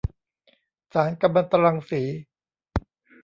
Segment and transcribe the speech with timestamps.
[0.93, 2.01] สารกัมมันตรังสี